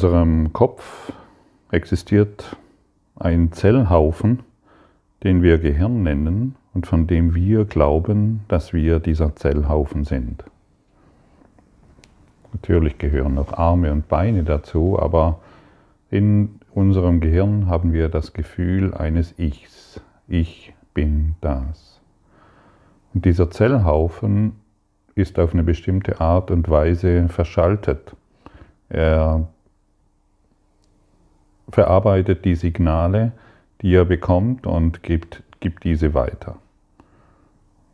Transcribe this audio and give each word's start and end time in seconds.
unserem 0.00 0.54
Kopf 0.54 1.12
existiert 1.70 2.56
ein 3.16 3.52
Zellhaufen, 3.52 4.38
den 5.24 5.42
wir 5.42 5.58
Gehirn 5.58 6.02
nennen 6.02 6.56
und 6.72 6.86
von 6.86 7.06
dem 7.06 7.34
wir 7.34 7.66
glauben, 7.66 8.40
dass 8.48 8.72
wir 8.72 8.98
dieser 8.98 9.36
Zellhaufen 9.36 10.04
sind. 10.04 10.42
Natürlich 12.54 12.96
gehören 12.96 13.34
noch 13.34 13.52
Arme 13.52 13.92
und 13.92 14.08
Beine 14.08 14.42
dazu, 14.42 14.98
aber 14.98 15.40
in 16.08 16.60
unserem 16.72 17.20
Gehirn 17.20 17.66
haben 17.66 17.92
wir 17.92 18.08
das 18.08 18.32
Gefühl 18.32 18.94
eines 18.94 19.38
Ichs. 19.38 20.00
Ich 20.26 20.72
bin 20.94 21.34
das. 21.42 22.00
Und 23.12 23.26
dieser 23.26 23.50
Zellhaufen 23.50 24.52
ist 25.14 25.38
auf 25.38 25.52
eine 25.52 25.62
bestimmte 25.62 26.22
Art 26.22 26.50
und 26.50 26.70
Weise 26.70 27.28
verschaltet. 27.28 28.16
Er 28.88 29.46
verarbeitet 31.70 32.44
die 32.44 32.54
Signale, 32.54 33.32
die 33.82 33.94
er 33.94 34.04
bekommt 34.04 34.66
und 34.66 35.02
gibt, 35.02 35.42
gibt 35.60 35.84
diese 35.84 36.14
weiter. 36.14 36.56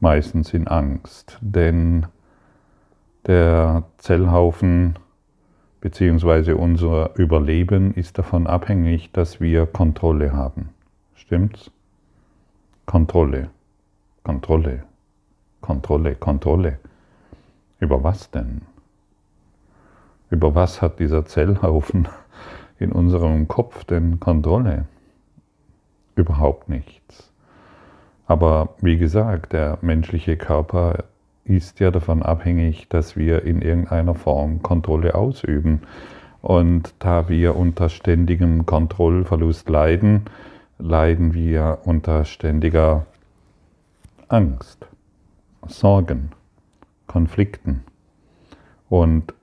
Meistens 0.01 0.53
in 0.53 0.69
Angst, 0.69 1.39
denn 1.41 2.07
der 3.27 3.85
Zellhaufen 3.99 4.99
bzw. 5.81 6.53
unser 6.53 7.17
Überleben 7.17 7.95
ist 7.95 8.19
davon 8.19 8.47
abhängig, 8.47 9.13
dass 9.13 9.41
wir 9.41 9.67
Kontrolle 9.67 10.33
haben. 10.33 10.71
Stimmt's? 11.15 11.71
Kontrolle, 12.87 13.51
Kontrolle, 14.23 14.85
Kontrolle, 15.61 16.15
Kontrolle. 16.15 16.79
Über 17.81 18.03
was 18.05 18.31
denn? 18.31 18.63
Über 20.31 20.55
was 20.55 20.83
hat 20.83 20.99
dieser 20.99 21.25
Zellhaufen 21.25 22.09
in 22.79 22.93
unserem 22.93 23.49
Kopf 23.49 23.85
denn 23.85 24.21
Kontrolle? 24.21 24.87
Überhaupt 26.15 26.69
nichts. 26.69 27.33
Aber 28.27 28.71
wie 28.81 28.99
gesagt, 28.99 29.53
der 29.53 29.79
menschliche 29.83 30.37
Körper 30.37 31.05
ist 31.45 31.79
ja 31.79 31.91
davon 31.91 32.23
abhängig, 32.23 32.89
dass 32.89 33.17
wir 33.17 33.45
in 33.45 33.63
irgendeiner 33.63 34.15
Form 34.15 34.63
Kontrolle 34.63 35.15
ausüben. 35.15 35.83
Und 36.43 36.95
da 36.99 37.29
wir 37.29 37.57
unter 37.57 37.89
ständigem 37.89 38.67
Kontrollverlust 38.67 39.69
leiden, 39.69 40.23
leiden 40.79 41.35
wir 41.35 41.79
unter 41.85 42.25
ständiger 42.25 43.07
Angst, 44.29 44.87
Sorgen, 45.69 46.31
Konflikten. 47.07 47.85
Und 48.89 49.35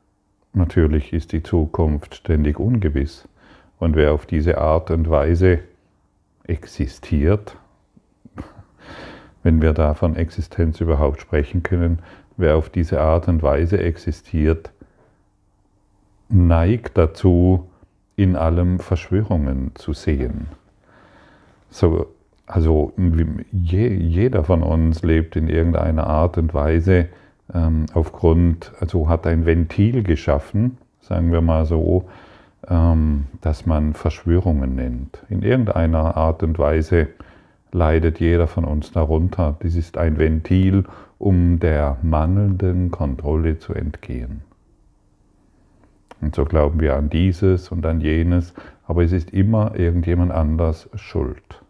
natürlich 0.54 1.14
ist 1.14 1.32
die 1.32 1.44
Zukunft 1.44 2.16
ständig 2.16 2.60
ungewiss. 2.60 3.28
Und 3.80 3.96
wer 3.96 4.14
auf 4.14 4.26
diese 4.26 4.60
Art 4.60 4.92
und 4.92 5.10
Weise 5.10 5.60
existiert, 6.46 7.58
wenn 9.44 9.62
wir 9.62 9.74
da 9.74 9.94
von 9.94 10.16
Existenz 10.16 10.80
überhaupt 10.80 11.22
sprechen 11.22 11.64
können, 11.64 12.00
wer 12.38 12.56
auf 12.56 12.70
diese 12.70 13.02
Art 13.02 13.28
und 13.28 13.44
Weise 13.44 13.80
existiert, 13.80 14.72
neigt 16.30 16.98
dazu, 16.98 17.70
in 18.16 18.36
allem 18.36 18.80
Verschwörungen 18.80 19.72
zu 19.76 19.94
sehen. 19.94 20.48
So, 21.70 22.08
also 22.46 22.94
je, 23.52 23.88
jeder 23.88 24.44
von 24.44 24.62
uns 24.62 25.02
lebt 25.04 25.36
in 25.36 25.48
irgendeiner 25.48 26.08
Art 26.08 26.38
und 26.38 26.54
Weise 26.54 27.10
aufgrund, 27.94 28.72
also 28.80 29.10
hat 29.10 29.28
ein 29.28 29.46
Ventil 29.46 30.04
geschaffen, 30.04 30.78
sagen 31.02 31.32
wir 31.32 31.42
mal 31.42 31.66
so, 31.66 32.06
ähm, 32.68 33.26
das 33.42 33.66
man 33.66 33.94
Verschwörungen 33.94 34.76
nennt. 34.76 35.24
In 35.30 35.44
irgendeiner 35.44 36.18
Art 36.18 36.44
und 36.44 36.58
Weise 36.58 37.10
leidet 37.72 38.20
jeder 38.20 38.48
von 38.48 38.66
uns 38.66 38.92
darunter. 38.92 39.58
Dies 39.62 39.76
ist 39.76 39.98
ein 39.98 40.18
Ventil, 40.18 40.86
um 41.20 41.60
der 41.60 41.98
mangelnden 42.02 42.92
Kontrolle 42.92 43.60
zu 43.60 43.74
entgehen. 43.74 44.42
Und 46.22 46.36
so 46.36 46.46
glauben 46.46 46.80
wir 46.80 46.96
an 46.96 47.10
dieses 47.10 47.70
und 47.70 47.86
an 47.86 48.00
jenes, 48.00 48.54
aber 48.88 49.04
es 49.04 49.12
ist 49.12 49.32
immer 49.32 49.76
irgendjemand 49.76 50.32
anders 50.32 50.90
schuld. 50.96 51.62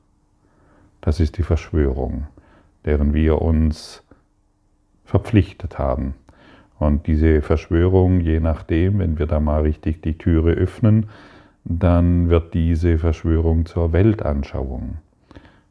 Das 1.01 1.19
ist 1.19 1.37
die 1.37 1.43
Verschwörung, 1.43 2.27
deren 2.85 3.13
wir 3.13 3.41
uns 3.41 4.03
verpflichtet 5.05 5.77
haben. 5.77 6.15
Und 6.79 7.07
diese 7.07 7.41
Verschwörung, 7.41 8.19
je 8.19 8.39
nachdem, 8.39 8.99
wenn 8.99 9.19
wir 9.19 9.25
da 9.25 9.39
mal 9.39 9.61
richtig 9.61 10.01
die 10.01 10.17
Türe 10.17 10.51
öffnen, 10.51 11.07
dann 11.65 12.29
wird 12.29 12.53
diese 12.53 12.97
Verschwörung 12.97 13.65
zur 13.65 13.93
Weltanschauung. 13.93 14.97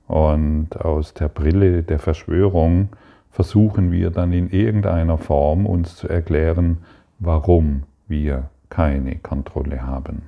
Und 0.07 0.77
aus 0.81 1.15
der 1.15 1.29
Brille 1.29 1.83
der 1.83 1.99
Verschwörung 1.99 2.91
versuchen 3.31 3.93
wir 3.93 4.11
dann 4.11 4.33
in 4.33 4.51
irgendeiner 4.51 5.19
Form 5.19 5.67
uns 5.67 5.97
zu 5.97 6.09
erklären, 6.09 6.79
warum 7.19 7.85
wir 8.09 8.51
keine 8.69 9.17
Kontrolle 9.17 9.87
haben. 9.87 10.23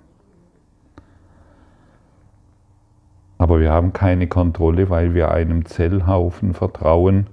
Aber 3.37 3.61
wir 3.61 3.73
haben 3.73 3.93
keine 3.93 4.27
Kontrolle, 4.27 4.89
weil 4.91 5.13
wir 5.13 5.31
einem 5.31 5.67
Zellhaufen 5.67 6.55
vertrauen, 6.55 7.27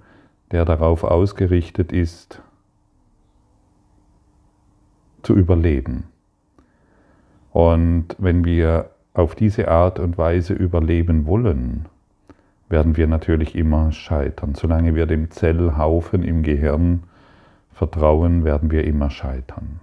der 0.52 0.66
darauf 0.66 1.04
ausgerichtet 1.04 1.92
ist, 1.92 2.42
zu 5.24 5.34
überleben. 5.34 6.06
Und 7.52 8.16
wenn 8.18 8.46
wir 8.46 8.92
auf 9.14 9.36
diese 9.36 9.68
Art 9.68 10.00
und 10.00 10.18
Weise 10.18 10.54
überleben 10.54 11.26
wollen, 11.26 11.86
werden 12.70 12.96
wir 12.96 13.08
natürlich 13.08 13.56
immer 13.56 13.92
scheitern. 13.92 14.56
Solange 14.56 14.96
wir 14.96 15.06
dem 15.06 15.30
Zellhaufen 15.30 16.24
im 16.24 16.44
Gehirn 16.44 17.04
vertrauen, 17.74 18.46
werden 18.46 18.72
wir 18.72 18.86
immer 18.86 19.10
scheitern. 19.10 19.82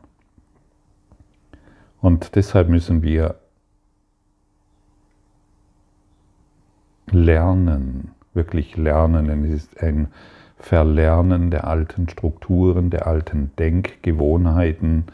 Und 2.01 2.37
deshalb 2.37 2.69
müssen 2.69 3.03
wir 3.03 3.35
lernen, 7.11 8.13
wirklich 8.35 8.77
lernen, 8.77 9.27
denn 9.27 9.45
es 9.45 9.65
ist 9.65 9.83
ein 9.83 10.09
Verlernen 10.59 11.51
der 11.51 11.67
alten 11.67 12.09
Strukturen, 12.09 12.91
der 12.91 13.07
alten 13.07 13.53
Denkgewohnheiten, 13.59 15.05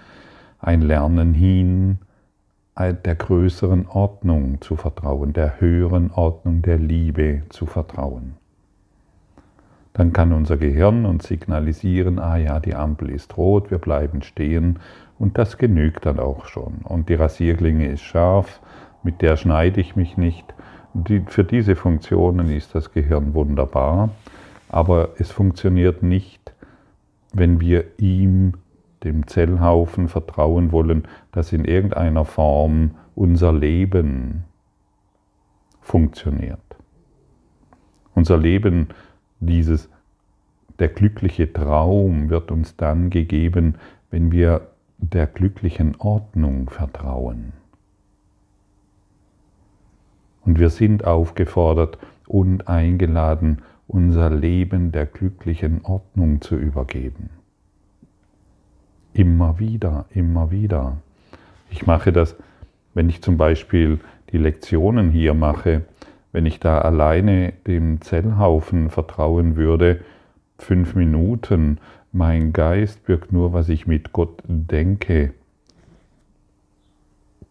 ein 0.58 0.80
Lernen 0.80 1.34
hin 1.34 1.98
der 2.76 3.14
größeren 3.14 3.86
Ordnung 3.86 4.60
zu 4.60 4.74
vertrauen, 4.74 5.32
der 5.32 5.60
höheren 5.60 6.10
Ordnung 6.10 6.62
der 6.62 6.78
Liebe 6.78 7.42
zu 7.50 7.66
vertrauen. 7.66 8.34
Dann 9.92 10.12
kann 10.12 10.32
unser 10.32 10.56
Gehirn 10.56 11.06
uns 11.06 11.28
signalisieren, 11.28 12.18
ah 12.18 12.36
ja, 12.36 12.58
die 12.58 12.74
Ampel 12.74 13.10
ist 13.10 13.36
rot, 13.36 13.70
wir 13.70 13.78
bleiben 13.78 14.22
stehen 14.22 14.80
und 15.20 15.38
das 15.38 15.56
genügt 15.56 16.04
dann 16.04 16.18
auch 16.18 16.46
schon. 16.46 16.78
Und 16.82 17.08
die 17.08 17.14
Rasierklinge 17.14 17.86
ist 17.86 18.02
scharf, 18.02 18.60
mit 19.04 19.22
der 19.22 19.36
schneide 19.36 19.80
ich 19.80 19.94
mich 19.94 20.16
nicht. 20.16 20.52
Die, 20.94 21.20
für 21.20 21.44
diese 21.44 21.76
Funktionen 21.76 22.50
ist 22.50 22.74
das 22.74 22.92
Gehirn 22.92 23.34
wunderbar, 23.34 24.10
aber 24.74 25.10
es 25.18 25.30
funktioniert 25.30 26.02
nicht, 26.02 26.52
wenn 27.32 27.60
wir 27.60 27.84
ihm 27.96 28.54
dem 29.04 29.28
Zellhaufen 29.28 30.08
vertrauen 30.08 30.72
wollen, 30.72 31.06
dass 31.30 31.52
in 31.52 31.64
irgendeiner 31.64 32.24
Form 32.24 32.96
unser 33.14 33.52
Leben 33.52 34.42
funktioniert. 35.80 36.58
Unser 38.16 38.36
Leben, 38.36 38.88
dieses, 39.38 39.88
der 40.80 40.88
glückliche 40.88 41.52
Traum 41.52 42.28
wird 42.28 42.50
uns 42.50 42.74
dann 42.76 43.10
gegeben, 43.10 43.76
wenn 44.10 44.32
wir 44.32 44.72
der 44.98 45.28
glücklichen 45.28 45.94
Ordnung 46.00 46.68
vertrauen. 46.68 47.52
Und 50.40 50.58
wir 50.58 50.70
sind 50.70 51.04
aufgefordert 51.04 51.96
und 52.26 52.66
eingeladen, 52.66 53.62
unser 53.86 54.30
Leben 54.30 54.92
der 54.92 55.06
glücklichen 55.06 55.84
Ordnung 55.84 56.40
zu 56.40 56.56
übergeben. 56.56 57.30
Immer 59.12 59.58
wieder, 59.58 60.06
immer 60.10 60.50
wieder. 60.50 60.98
Ich 61.70 61.86
mache 61.86 62.12
das, 62.12 62.36
wenn 62.94 63.08
ich 63.08 63.22
zum 63.22 63.36
Beispiel 63.36 64.00
die 64.32 64.38
Lektionen 64.38 65.10
hier 65.10 65.34
mache, 65.34 65.82
wenn 66.32 66.46
ich 66.46 66.58
da 66.58 66.80
alleine 66.80 67.52
dem 67.66 68.00
Zellhaufen 68.00 68.90
vertrauen 68.90 69.56
würde, 69.56 70.00
fünf 70.58 70.94
Minuten, 70.94 71.78
mein 72.12 72.52
Geist 72.52 73.08
wirkt 73.08 73.32
nur, 73.32 73.52
was 73.52 73.68
ich 73.68 73.86
mit 73.86 74.12
Gott 74.12 74.42
denke, 74.46 75.32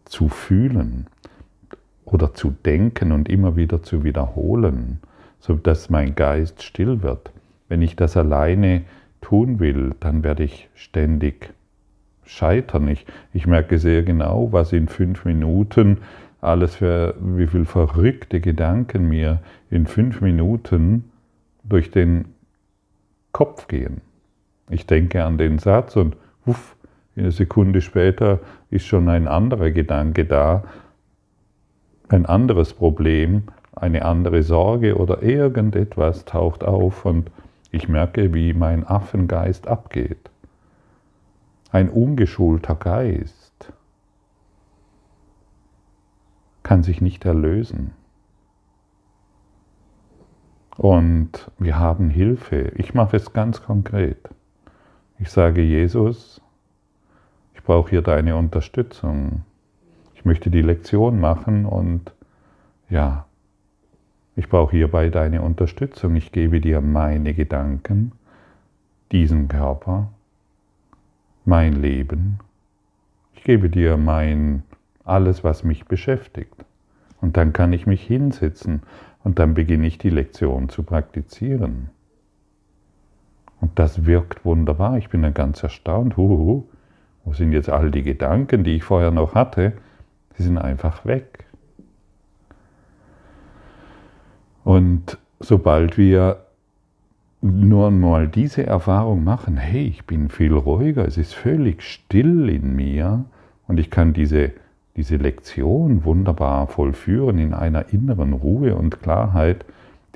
zu 0.04 0.28
fühlen 0.28 1.06
oder 2.04 2.34
zu 2.34 2.50
denken 2.64 3.12
und 3.12 3.28
immer 3.28 3.56
wieder 3.56 3.82
zu 3.82 4.04
wiederholen, 4.04 5.00
sodass 5.44 5.90
mein 5.90 6.14
Geist 6.14 6.62
still 6.62 7.02
wird. 7.02 7.30
Wenn 7.68 7.82
ich 7.82 7.96
das 7.96 8.16
alleine 8.16 8.80
tun 9.20 9.60
will, 9.60 9.94
dann 10.00 10.24
werde 10.24 10.42
ich 10.42 10.70
ständig 10.74 11.52
scheitern. 12.24 12.88
Ich, 12.88 13.04
ich 13.34 13.46
merke 13.46 13.78
sehr 13.78 14.04
genau, 14.04 14.52
was 14.52 14.72
in 14.72 14.88
fünf 14.88 15.26
Minuten 15.26 15.98
alles 16.40 16.76
für, 16.76 17.14
wie 17.20 17.46
viel 17.46 17.66
verrückte 17.66 18.40
Gedanken 18.40 19.06
mir 19.06 19.40
in 19.68 19.86
fünf 19.86 20.22
Minuten 20.22 21.10
durch 21.62 21.90
den 21.90 22.24
Kopf 23.32 23.68
gehen. 23.68 24.00
Ich 24.70 24.86
denke 24.86 25.24
an 25.24 25.36
den 25.36 25.58
Satz 25.58 25.94
und 25.96 26.16
uff, 26.46 26.74
eine 27.16 27.32
Sekunde 27.32 27.82
später 27.82 28.40
ist 28.70 28.86
schon 28.86 29.10
ein 29.10 29.28
anderer 29.28 29.72
Gedanke 29.72 30.24
da, 30.24 30.64
ein 32.08 32.24
anderes 32.24 32.72
Problem, 32.72 33.42
eine 33.76 34.04
andere 34.04 34.42
Sorge 34.42 34.96
oder 34.96 35.22
irgendetwas 35.22 36.24
taucht 36.24 36.64
auf 36.64 37.04
und 37.04 37.30
ich 37.70 37.88
merke, 37.88 38.32
wie 38.34 38.52
mein 38.54 38.86
Affengeist 38.86 39.66
abgeht. 39.66 40.30
Ein 41.72 41.88
ungeschulter 41.88 42.76
Geist 42.76 43.72
kann 46.62 46.82
sich 46.82 47.00
nicht 47.00 47.24
erlösen. 47.24 47.92
Und 50.76 51.50
wir 51.58 51.78
haben 51.78 52.10
Hilfe. 52.10 52.72
Ich 52.76 52.94
mache 52.94 53.16
es 53.16 53.32
ganz 53.32 53.62
konkret. 53.62 54.28
Ich 55.18 55.30
sage 55.30 55.62
Jesus, 55.62 56.40
ich 57.54 57.62
brauche 57.62 57.90
hier 57.90 58.02
deine 58.02 58.36
Unterstützung. 58.36 59.42
Ich 60.14 60.24
möchte 60.24 60.50
die 60.50 60.62
Lektion 60.62 61.20
machen 61.20 61.66
und 61.66 62.12
ja, 62.88 63.26
ich 64.36 64.48
brauche 64.48 64.76
hierbei 64.76 65.10
deine 65.10 65.42
Unterstützung. 65.42 66.16
Ich 66.16 66.32
gebe 66.32 66.60
dir 66.60 66.80
meine 66.80 67.34
Gedanken, 67.34 68.12
diesen 69.12 69.48
Körper, 69.48 70.08
mein 71.44 71.74
Leben. 71.74 72.38
Ich 73.34 73.44
gebe 73.44 73.70
dir 73.70 73.96
mein 73.96 74.62
alles, 75.04 75.44
was 75.44 75.64
mich 75.64 75.84
beschäftigt. 75.84 76.64
Und 77.20 77.36
dann 77.36 77.52
kann 77.52 77.72
ich 77.72 77.86
mich 77.86 78.02
hinsetzen 78.02 78.82
und 79.22 79.38
dann 79.38 79.54
beginne 79.54 79.86
ich 79.86 79.98
die 79.98 80.10
Lektion 80.10 80.68
zu 80.68 80.82
praktizieren. 80.82 81.90
Und 83.60 83.78
das 83.78 84.04
wirkt 84.04 84.44
wunderbar. 84.44 84.98
Ich 84.98 85.08
bin 85.08 85.22
dann 85.22 85.32
ganz 85.32 85.62
erstaunt. 85.62 86.16
Huhu, 86.16 86.64
wo 87.24 87.32
sind 87.32 87.52
jetzt 87.52 87.70
all 87.70 87.90
die 87.90 88.02
Gedanken, 88.02 88.64
die 88.64 88.76
ich 88.76 88.84
vorher 88.84 89.10
noch 89.10 89.34
hatte? 89.34 89.72
Sie 90.36 90.42
sind 90.42 90.58
einfach 90.58 91.06
weg. 91.06 91.43
Und 94.64 95.18
sobald 95.40 95.98
wir 95.98 96.38
nur 97.42 97.90
mal 97.90 98.26
diese 98.26 98.66
Erfahrung 98.66 99.22
machen, 99.22 99.58
hey, 99.58 99.86
ich 99.86 100.06
bin 100.06 100.30
viel 100.30 100.54
ruhiger, 100.54 101.06
es 101.06 101.18
ist 101.18 101.34
völlig 101.34 101.82
still 101.82 102.48
in 102.48 102.74
mir 102.74 103.26
und 103.68 103.78
ich 103.78 103.90
kann 103.90 104.14
diese, 104.14 104.52
diese 104.96 105.16
Lektion 105.16 106.04
wunderbar 106.04 106.66
vollführen 106.66 107.38
in 107.38 107.52
einer 107.52 107.92
inneren 107.92 108.32
Ruhe 108.32 108.74
und 108.74 109.02
Klarheit, 109.02 109.66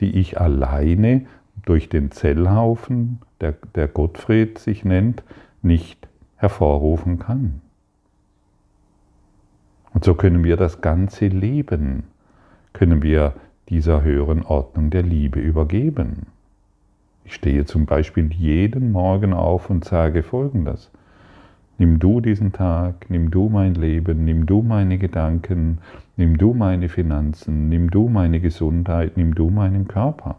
die 0.01 0.19
ich 0.19 0.41
alleine 0.41 1.27
durch 1.67 1.91
den 1.91 2.11
Zellhaufen, 2.11 3.19
der, 3.43 3.55
der 3.75 3.89
Gottfried 3.89 4.59
sich 4.59 4.87
nennt, 4.87 5.23
nicht 5.61 6.09
hervorrufen 6.37 7.19
kann. 7.19 7.61
Und 9.93 10.05
so 10.05 10.15
können 10.15 10.45
wir 10.45 10.57
das 10.57 10.81
ganze 10.81 11.27
Leben, 11.27 12.05
können 12.73 13.03
wir 13.03 13.35
dieser 13.69 14.03
höheren 14.03 14.45
Ordnung 14.45 14.91
der 14.91 15.03
Liebe 15.03 15.41
übergeben. 15.41 16.27
Ich 17.25 17.35
stehe 17.35 17.67
zum 17.67 17.85
Beispiel 17.85 18.33
jeden 18.33 18.91
Morgen 18.91 19.35
auf 19.35 19.69
und 19.69 19.85
sage 19.85 20.23
folgendes. 20.23 20.91
Nimm 21.77 21.99
du 21.99 22.21
diesen 22.21 22.53
Tag, 22.53 23.09
nimm 23.09 23.31
du 23.31 23.49
mein 23.49 23.75
Leben, 23.75 24.25
nimm 24.25 24.47
du 24.47 24.63
meine 24.63 24.99
Gedanken, 24.99 25.79
nimm 26.17 26.39
du 26.39 26.55
meine 26.55 26.89
Finanzen, 26.89 27.69
nimm 27.69 27.91
du 27.91 28.09
meine 28.09 28.41
Gesundheit, 28.41 29.17
nimm 29.17 29.35
du 29.35 29.51
meinen 29.51 29.87
Körper. 29.87 30.37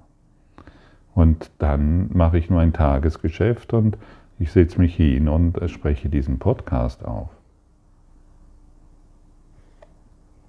Und 1.14 1.52
dann 1.60 2.10
mache 2.12 2.38
ich 2.38 2.50
nur 2.50 2.60
ein 2.60 2.74
Tagesgeschäft 2.74 3.74
und 3.74 3.98
ich 4.40 4.52
setze 4.52 4.80
mich 4.80 4.96
hin 4.96 5.30
und 5.30 5.60
spreche 5.70 6.10
diesen 6.10 6.40
Podcast 6.40 7.06
auf. 7.06 7.30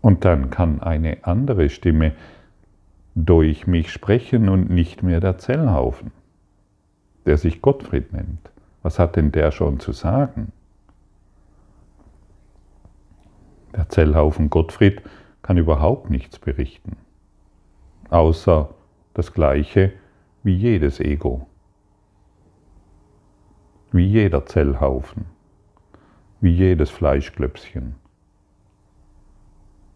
Und 0.01 0.25
dann 0.25 0.51
kann 0.51 0.81
eine 0.81 1.19
andere 1.23 1.69
Stimme 1.69 2.13
durch 3.27 3.67
mich 3.67 3.91
sprechen 3.93 4.49
und 4.49 4.71
nicht 4.71 5.03
mehr 5.03 5.21
der 5.21 5.39
Zellhaufen, 5.39 6.13
der 7.27 7.37
sich 7.37 7.63
Gottfried 7.63 8.13
nennt. 8.13 8.51
Was 8.83 8.99
hat 8.99 9.17
denn 9.17 9.33
der 9.33 9.51
schon 9.51 9.81
zu 9.81 9.93
sagen? 9.93 10.53
Der 13.75 13.89
Zellhaufen 13.89 14.51
Gottfried 14.51 15.03
kann 15.43 15.57
überhaupt 15.57 16.11
nichts 16.11 16.39
berichten, 16.39 16.97
außer 18.11 18.75
das 19.15 19.33
Gleiche 19.33 19.93
wie 20.43 20.55
jedes 20.55 21.01
Ego, 21.01 21.47
wie 23.93 24.07
jeder 24.07 24.47
Zellhaufen, 24.47 25.27
wie 26.41 26.53
jedes 26.53 26.91
Fleischklöpschen. 26.91 27.97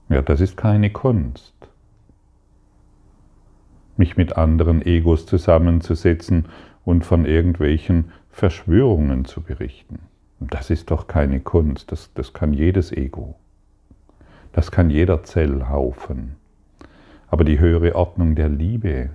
Ja, 0.08 0.22
das 0.22 0.40
ist 0.40 0.56
keine 0.56 0.90
Kunst 0.90 1.54
mich 3.96 4.16
mit 4.16 4.36
anderen 4.36 4.84
Egos 4.84 5.26
zusammenzusetzen 5.26 6.46
und 6.84 7.04
von 7.04 7.24
irgendwelchen 7.24 8.12
Verschwörungen 8.30 9.24
zu 9.24 9.40
berichten. 9.42 10.00
Das 10.40 10.70
ist 10.70 10.90
doch 10.90 11.06
keine 11.06 11.40
Kunst, 11.40 11.92
das, 11.92 12.12
das 12.14 12.32
kann 12.32 12.52
jedes 12.52 12.92
Ego. 12.92 13.36
Das 14.52 14.70
kann 14.70 14.90
jeder 14.90 15.22
Zellhaufen. 15.22 16.36
Aber 17.28 17.44
die 17.44 17.58
höhere 17.58 17.94
Ordnung 17.94 18.34
der 18.34 18.48
Liebe, 18.48 19.10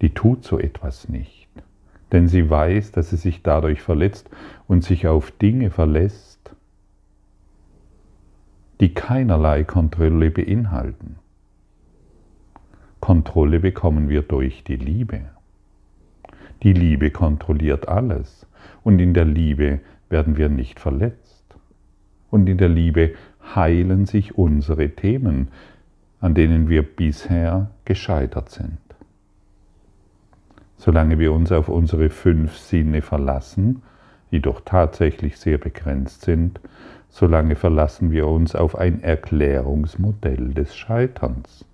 die 0.00 0.10
tut 0.10 0.44
so 0.44 0.58
etwas 0.58 1.08
nicht. 1.08 1.48
Denn 2.12 2.28
sie 2.28 2.48
weiß, 2.48 2.92
dass 2.92 3.10
sie 3.10 3.16
sich 3.16 3.42
dadurch 3.42 3.80
verletzt 3.80 4.28
und 4.68 4.84
sich 4.84 5.08
auf 5.08 5.30
Dinge 5.30 5.70
verlässt, 5.70 6.54
die 8.80 8.92
keinerlei 8.92 9.64
Kontrolle 9.64 10.30
beinhalten. 10.30 11.16
Kontrolle 13.04 13.60
bekommen 13.60 14.08
wir 14.08 14.22
durch 14.22 14.64
die 14.64 14.76
Liebe. 14.76 15.20
Die 16.62 16.72
Liebe 16.72 17.10
kontrolliert 17.10 17.86
alles 17.86 18.46
und 18.82 18.98
in 18.98 19.12
der 19.12 19.26
Liebe 19.26 19.80
werden 20.08 20.38
wir 20.38 20.48
nicht 20.48 20.80
verletzt. 20.80 21.44
Und 22.30 22.48
in 22.48 22.56
der 22.56 22.70
Liebe 22.70 23.12
heilen 23.54 24.06
sich 24.06 24.38
unsere 24.38 24.88
Themen, 24.88 25.48
an 26.22 26.32
denen 26.32 26.70
wir 26.70 26.82
bisher 26.82 27.70
gescheitert 27.84 28.48
sind. 28.48 28.78
Solange 30.78 31.18
wir 31.18 31.34
uns 31.34 31.52
auf 31.52 31.68
unsere 31.68 32.08
fünf 32.08 32.56
Sinne 32.56 33.02
verlassen, 33.02 33.82
die 34.30 34.40
doch 34.40 34.62
tatsächlich 34.64 35.36
sehr 35.36 35.58
begrenzt 35.58 36.22
sind, 36.22 36.58
solange 37.10 37.54
verlassen 37.54 38.12
wir 38.12 38.28
uns 38.28 38.54
auf 38.56 38.76
ein 38.78 39.02
Erklärungsmodell 39.02 40.54
des 40.54 40.74
Scheiterns. 40.74 41.66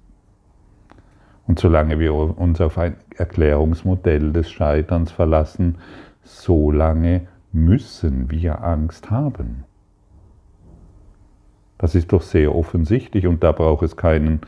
Und 1.50 1.58
solange 1.58 1.98
wir 1.98 2.14
uns 2.14 2.60
auf 2.60 2.78
ein 2.78 2.94
Erklärungsmodell 3.16 4.32
des 4.32 4.52
Scheiterns 4.52 5.10
verlassen, 5.10 5.78
solange 6.22 7.26
müssen 7.50 8.30
wir 8.30 8.62
Angst 8.62 9.10
haben. 9.10 9.64
Das 11.76 11.96
ist 11.96 12.12
doch 12.12 12.22
sehr 12.22 12.54
offensichtlich 12.54 13.26
und 13.26 13.42
da 13.42 13.50
braucht 13.50 13.82
es 13.82 13.96
keinen, 13.96 14.42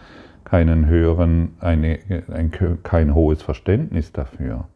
keinen 0.44 0.86
höheren, 0.86 1.56
eine, 1.58 1.98
ein, 2.32 2.52
kein 2.84 3.16
hohes 3.16 3.42
Verständnis 3.42 4.12
dafür. 4.12 4.68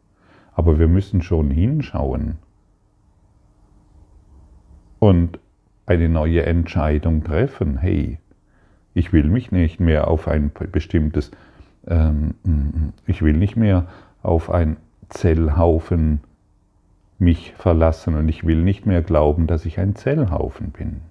Aber 0.51 0.79
wir 0.79 0.89
müssen 0.89 1.21
schon 1.21 1.49
hinschauen 1.49 2.39
und 4.99 5.39
eine 5.85 6.09
neue 6.09 6.45
Entscheidung 6.45 7.23
treffen. 7.23 7.77
Hey, 7.77 8.19
ich 8.93 9.13
will 9.13 9.29
mich 9.29 9.53
nicht 9.53 9.79
mehr 9.79 10.09
auf 10.09 10.27
ein 10.27 10.51
bestimmtes 10.73 11.31
ähm, 11.87 12.93
ich 13.05 13.21
will 13.21 13.33
nicht 13.33 13.55
mehr 13.55 13.87
auf 14.23 14.49
ein 14.49 14.77
Zellhaufen 15.09 16.21
mich 17.19 17.53
verlassen 17.53 18.15
und 18.15 18.29
ich 18.29 18.45
will 18.45 18.61
nicht 18.61 18.85
mehr 18.85 19.01
glauben, 19.01 19.47
dass 19.47 19.65
ich 19.65 19.79
ein 19.79 19.95
Zellhaufen 19.95 20.71
bin, 20.71 21.01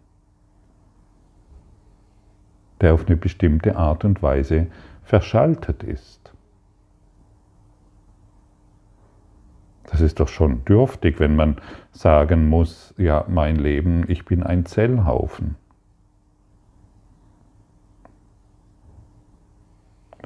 der 2.81 2.95
auf 2.95 3.07
eine 3.07 3.17
bestimmte 3.17 3.77
Art 3.77 4.05
und 4.05 4.23
Weise 4.23 4.69
verschaltet 5.03 5.83
ist. 5.83 6.33
Das 9.85 10.01
ist 10.01 10.21
doch 10.21 10.29
schon 10.29 10.65
dürftig, 10.65 11.21
wenn 11.21 11.37
man 11.37 11.57
sagen 11.93 12.49
muss, 12.49 12.93
ja, 12.99 13.25
mein 13.29 13.57
Leben, 13.57 14.05
ich 14.09 14.25
bin 14.25 14.43
ein 14.43 14.67
Zellhaufen. 14.67 15.57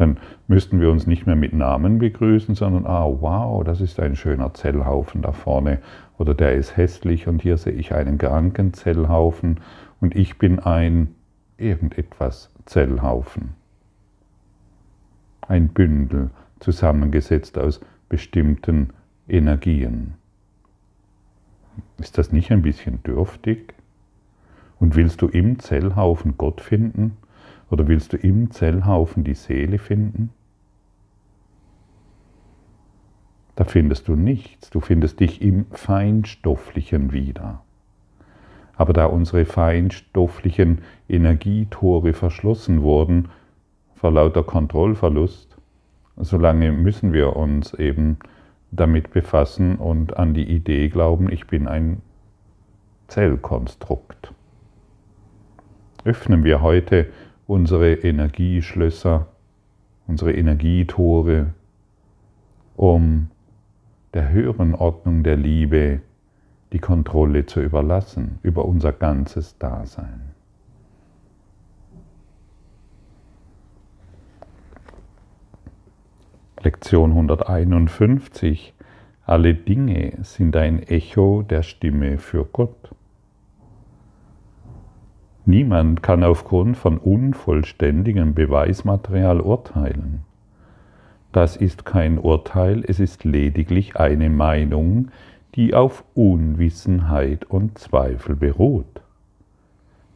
Dann 0.00 0.16
müssten 0.48 0.80
wir 0.80 0.90
uns 0.90 1.06
nicht 1.06 1.26
mehr 1.26 1.36
mit 1.36 1.52
Namen 1.52 1.98
begrüßen, 1.98 2.54
sondern, 2.54 2.86
ah, 2.86 3.04
wow, 3.04 3.62
das 3.62 3.82
ist 3.82 4.00
ein 4.00 4.16
schöner 4.16 4.54
Zellhaufen 4.54 5.20
da 5.20 5.32
vorne 5.32 5.80
oder 6.16 6.32
der 6.32 6.54
ist 6.54 6.74
hässlich 6.74 7.28
und 7.28 7.42
hier 7.42 7.58
sehe 7.58 7.74
ich 7.74 7.92
einen 7.92 8.16
kranken 8.16 8.72
Zellhaufen 8.72 9.60
und 10.00 10.16
ich 10.16 10.38
bin 10.38 10.58
ein 10.58 11.14
irgendetwas 11.58 12.50
Zellhaufen. 12.64 13.50
Ein 15.46 15.68
Bündel 15.68 16.30
zusammengesetzt 16.60 17.58
aus 17.58 17.82
bestimmten 18.08 18.94
Energien. 19.28 20.14
Ist 21.98 22.16
das 22.16 22.32
nicht 22.32 22.50
ein 22.50 22.62
bisschen 22.62 23.02
dürftig? 23.02 23.74
Und 24.78 24.96
willst 24.96 25.20
du 25.20 25.28
im 25.28 25.58
Zellhaufen 25.58 26.38
Gott 26.38 26.62
finden? 26.62 27.18
Oder 27.70 27.86
willst 27.86 28.12
du 28.12 28.16
im 28.16 28.50
Zellhaufen 28.50 29.24
die 29.24 29.34
Seele 29.34 29.78
finden? 29.78 30.30
Da 33.54 33.64
findest 33.64 34.08
du 34.08 34.16
nichts, 34.16 34.70
du 34.70 34.80
findest 34.80 35.20
dich 35.20 35.42
im 35.42 35.66
Feinstofflichen 35.70 37.12
wieder. 37.12 37.62
Aber 38.74 38.92
da 38.92 39.04
unsere 39.06 39.44
feinstofflichen 39.44 40.80
Energietore 41.08 42.14
verschlossen 42.14 42.82
wurden, 42.82 43.28
vor 43.94 44.10
lauter 44.10 44.42
Kontrollverlust, 44.42 45.58
solange 46.16 46.72
müssen 46.72 47.12
wir 47.12 47.36
uns 47.36 47.74
eben 47.74 48.18
damit 48.70 49.10
befassen 49.10 49.76
und 49.76 50.16
an 50.16 50.32
die 50.32 50.48
Idee 50.48 50.88
glauben, 50.88 51.30
ich 51.30 51.46
bin 51.46 51.68
ein 51.68 52.00
Zellkonstrukt. 53.08 54.32
Öffnen 56.04 56.44
wir 56.44 56.62
heute 56.62 57.08
unsere 57.50 57.94
Energieschlösser, 57.94 59.26
unsere 60.06 60.32
Energietore, 60.32 61.52
um 62.76 63.28
der 64.14 64.30
höheren 64.30 64.76
Ordnung 64.76 65.24
der 65.24 65.36
Liebe 65.36 66.00
die 66.72 66.78
Kontrolle 66.78 67.46
zu 67.46 67.60
überlassen 67.60 68.38
über 68.44 68.66
unser 68.66 68.92
ganzes 68.92 69.58
Dasein. 69.58 70.30
Lektion 76.62 77.10
151. 77.10 78.74
Alle 79.24 79.54
Dinge 79.54 80.18
sind 80.22 80.54
ein 80.54 80.84
Echo 80.84 81.42
der 81.42 81.64
Stimme 81.64 82.18
für 82.18 82.44
Gott. 82.44 82.94
Niemand 85.50 86.04
kann 86.04 86.22
aufgrund 86.22 86.76
von 86.76 86.96
unvollständigem 86.96 88.34
Beweismaterial 88.34 89.40
urteilen. 89.40 90.20
Das 91.32 91.56
ist 91.56 91.84
kein 91.84 92.20
Urteil, 92.20 92.84
es 92.86 93.00
ist 93.00 93.24
lediglich 93.24 93.96
eine 93.96 94.30
Meinung, 94.30 95.08
die 95.56 95.74
auf 95.74 96.04
Unwissenheit 96.14 97.46
und 97.46 97.78
Zweifel 97.78 98.36
beruht. 98.36 99.02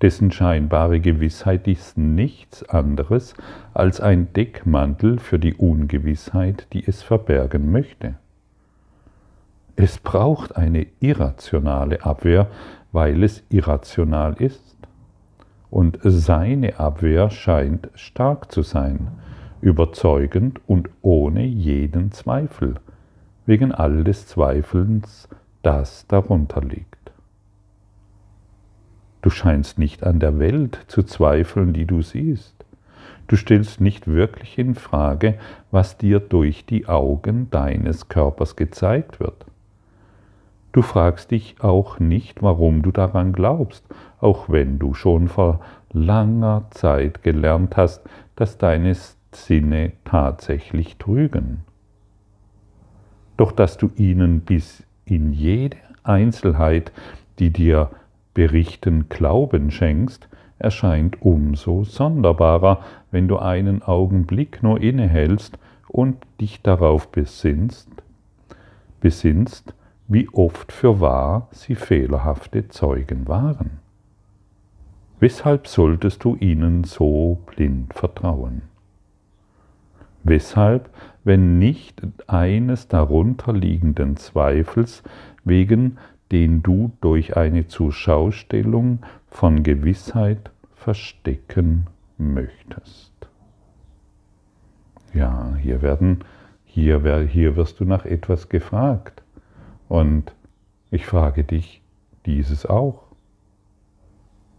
Dessen 0.02 0.30
scheinbare 0.30 1.00
Gewissheit 1.00 1.66
ist 1.66 1.98
nichts 1.98 2.62
anderes 2.68 3.34
als 3.72 4.00
ein 4.00 4.32
Deckmantel 4.34 5.18
für 5.18 5.40
die 5.40 5.54
Ungewissheit, 5.54 6.68
die 6.72 6.86
es 6.86 7.02
verbergen 7.02 7.72
möchte. 7.72 8.14
Es 9.74 9.98
braucht 9.98 10.54
eine 10.56 10.86
irrationale 11.00 12.04
Abwehr, 12.04 12.46
weil 12.92 13.24
es 13.24 13.42
irrational 13.50 14.34
ist. 14.34 14.73
Und 15.74 15.98
seine 16.04 16.78
Abwehr 16.78 17.30
scheint 17.30 17.88
stark 17.96 18.52
zu 18.52 18.62
sein, 18.62 19.08
überzeugend 19.60 20.60
und 20.68 20.88
ohne 21.02 21.44
jeden 21.44 22.12
Zweifel, 22.12 22.76
wegen 23.44 23.72
all 23.72 24.04
des 24.04 24.28
Zweifelns, 24.28 25.28
das 25.62 26.06
darunter 26.06 26.60
liegt. 26.60 27.10
Du 29.20 29.30
scheinst 29.30 29.80
nicht 29.80 30.04
an 30.04 30.20
der 30.20 30.38
Welt 30.38 30.78
zu 30.86 31.02
zweifeln, 31.02 31.72
die 31.72 31.86
du 31.86 32.02
siehst. 32.02 32.54
Du 33.26 33.34
stellst 33.34 33.80
nicht 33.80 34.06
wirklich 34.06 34.56
in 34.56 34.76
Frage, 34.76 35.40
was 35.72 35.98
dir 35.98 36.20
durch 36.20 36.66
die 36.66 36.86
Augen 36.86 37.50
deines 37.50 38.08
Körpers 38.08 38.54
gezeigt 38.54 39.18
wird. 39.18 39.44
Du 40.74 40.82
fragst 40.82 41.30
dich 41.30 41.54
auch 41.60 42.00
nicht, 42.00 42.42
warum 42.42 42.82
du 42.82 42.90
daran 42.90 43.32
glaubst, 43.32 43.86
auch 44.20 44.48
wenn 44.48 44.80
du 44.80 44.92
schon 44.92 45.28
vor 45.28 45.60
langer 45.92 46.66
Zeit 46.70 47.22
gelernt 47.22 47.76
hast, 47.76 48.02
dass 48.34 48.58
deine 48.58 48.96
Sinne 49.30 49.92
tatsächlich 50.04 50.96
trügen. 50.96 51.58
Doch 53.36 53.52
dass 53.52 53.78
du 53.78 53.92
ihnen 53.94 54.40
bis 54.40 54.82
in 55.04 55.32
jede 55.32 55.76
Einzelheit, 56.02 56.90
die 57.38 57.50
dir 57.50 57.90
berichten, 58.34 59.08
Glauben 59.08 59.70
schenkst, 59.70 60.28
erscheint 60.58 61.22
umso 61.22 61.84
sonderbarer, 61.84 62.80
wenn 63.12 63.28
du 63.28 63.38
einen 63.38 63.84
Augenblick 63.84 64.64
nur 64.64 64.80
innehältst 64.80 65.56
und 65.86 66.16
dich 66.40 66.62
darauf 66.62 67.12
besinnst, 67.12 67.88
besinnst, 69.00 69.72
wie 70.06 70.28
oft 70.30 70.72
für 70.72 71.00
wahr 71.00 71.48
sie 71.50 71.74
fehlerhafte 71.74 72.68
Zeugen 72.68 73.26
waren. 73.26 73.78
Weshalb 75.20 75.66
solltest 75.68 76.24
du 76.24 76.36
ihnen 76.36 76.84
so 76.84 77.38
blind 77.46 77.94
vertrauen? 77.94 78.62
Weshalb, 80.22 80.90
wenn 81.22 81.58
nicht 81.58 82.02
eines 82.26 82.88
darunterliegenden 82.88 84.16
Zweifels, 84.16 85.02
wegen 85.44 85.98
den 86.32 86.62
du 86.62 86.92
durch 87.00 87.36
eine 87.36 87.68
Zuschaustellung 87.68 89.00
von 89.28 89.62
Gewissheit 89.62 90.50
verstecken 90.74 91.86
möchtest? 92.18 93.12
Ja, 95.12 95.54
hier 95.60 95.80
werden, 95.80 96.24
hier, 96.64 97.20
hier 97.30 97.56
wirst 97.56 97.80
du 97.80 97.84
nach 97.84 98.04
etwas 98.04 98.48
gefragt. 98.48 99.23
Und 99.94 100.34
ich 100.90 101.06
frage 101.06 101.44
dich 101.44 101.80
dieses 102.26 102.66
auch. 102.66 103.04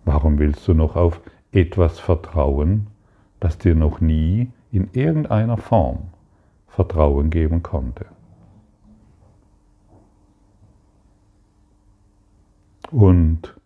Warum 0.06 0.40
willst 0.40 0.66
du 0.66 0.74
noch 0.74 0.96
auf 0.96 1.20
etwas 1.52 2.00
vertrauen, 2.00 2.88
das 3.42 3.58
dir 3.58 3.76
noch 3.76 4.00
nie 4.00 4.50
in 4.72 4.90
irgendeiner 4.94 5.58
Form 5.58 6.08
Vertrauen 6.70 7.32
geben 7.32 7.64
konnte? 7.64 8.06
Und 12.90 13.58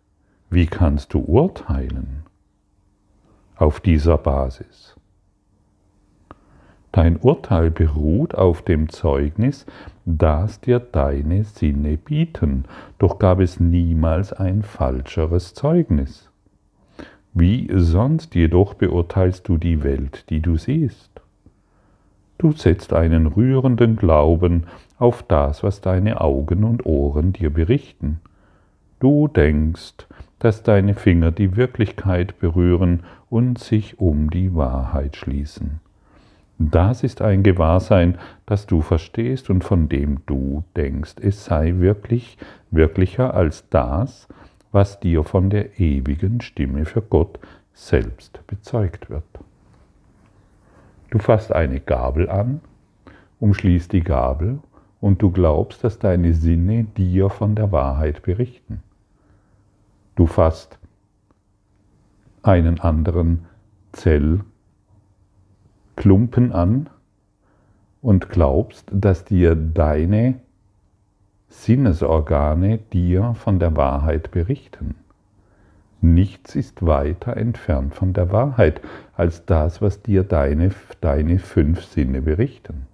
wie 0.50 0.66
kannst 0.66 1.14
du 1.14 1.20
urteilen 1.20 2.24
auf 3.54 3.78
dieser 3.78 4.18
Basis? 4.18 4.96
Dein 6.92 7.18
Urteil 7.18 7.70
beruht 7.70 8.34
auf 8.34 8.62
dem 8.62 8.88
Zeugnis, 8.88 9.64
das 10.04 10.60
dir 10.60 10.80
deine 10.80 11.44
Sinne 11.44 11.96
bieten, 11.96 12.64
doch 12.98 13.18
gab 13.20 13.38
es 13.38 13.60
niemals 13.60 14.32
ein 14.32 14.62
falscheres 14.62 15.54
Zeugnis. 15.54 16.30
Wie 17.32 17.70
sonst 17.72 18.34
jedoch 18.34 18.74
beurteilst 18.74 19.46
du 19.48 19.56
die 19.56 19.84
Welt, 19.84 20.28
die 20.30 20.40
du 20.40 20.56
siehst? 20.56 21.10
Du 22.38 22.52
setzt 22.52 22.92
einen 22.92 23.26
rührenden 23.26 23.94
Glauben 23.94 24.64
auf 24.98 25.22
das, 25.22 25.62
was 25.62 25.80
deine 25.80 26.20
Augen 26.20 26.64
und 26.64 26.86
Ohren 26.86 27.32
dir 27.32 27.50
berichten. 27.50 28.20
Du 28.98 29.28
denkst, 29.28 30.08
dass 30.40 30.64
deine 30.64 30.94
Finger 30.94 31.30
die 31.30 31.54
Wirklichkeit 31.56 32.38
berühren 32.40 33.04
und 33.28 33.58
sich 33.58 34.00
um 34.00 34.30
die 34.30 34.54
Wahrheit 34.56 35.16
schließen. 35.16 35.80
Das 36.62 37.04
ist 37.04 37.22
ein 37.22 37.42
Gewahrsein, 37.42 38.18
das 38.44 38.66
du 38.66 38.82
verstehst 38.82 39.48
und 39.48 39.64
von 39.64 39.88
dem 39.88 40.20
du 40.26 40.62
denkst, 40.76 41.14
es 41.22 41.46
sei 41.46 41.76
wirklich 41.78 42.36
wirklicher 42.70 43.32
als 43.32 43.66
das, 43.70 44.28
was 44.70 45.00
dir 45.00 45.24
von 45.24 45.48
der 45.48 45.80
ewigen 45.80 46.42
Stimme 46.42 46.84
für 46.84 47.00
Gott 47.00 47.38
selbst 47.72 48.46
bezeugt 48.46 49.08
wird. 49.08 49.24
Du 51.08 51.18
fasst 51.18 51.50
eine 51.50 51.80
Gabel 51.80 52.28
an, 52.28 52.60
umschließt 53.38 53.90
die 53.94 54.04
Gabel 54.04 54.58
und 55.00 55.22
du 55.22 55.30
glaubst, 55.30 55.82
dass 55.82 55.98
deine 55.98 56.34
Sinne 56.34 56.84
dir 56.84 57.30
von 57.30 57.54
der 57.54 57.72
Wahrheit 57.72 58.20
berichten. 58.20 58.82
Du 60.14 60.26
fasst 60.26 60.78
einen 62.42 62.80
anderen 62.80 63.46
Zell 63.92 64.40
Klumpen 66.00 66.50
an 66.52 66.88
und 68.00 68.30
glaubst, 68.30 68.90
dass 68.90 69.26
dir 69.26 69.54
deine 69.54 70.36
Sinnesorgane 71.48 72.78
dir 72.78 73.34
von 73.34 73.58
der 73.58 73.76
Wahrheit 73.76 74.30
berichten. 74.30 74.94
Nichts 76.00 76.54
ist 76.54 76.86
weiter 76.86 77.36
entfernt 77.36 77.94
von 77.94 78.14
der 78.14 78.32
Wahrheit 78.32 78.80
als 79.14 79.44
das, 79.44 79.82
was 79.82 80.00
dir 80.00 80.24
deine, 80.24 80.70
deine 81.02 81.38
fünf 81.38 81.84
Sinne 81.84 82.22
berichten. 82.22 82.86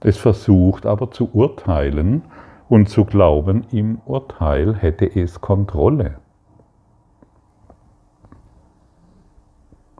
Es 0.00 0.16
versucht 0.16 0.86
aber 0.86 1.10
zu 1.10 1.28
urteilen 1.34 2.22
und 2.70 2.88
zu 2.88 3.04
glauben, 3.04 3.66
im 3.70 3.98
Urteil 4.06 4.74
hätte 4.74 5.04
es 5.04 5.42
Kontrolle. 5.42 6.23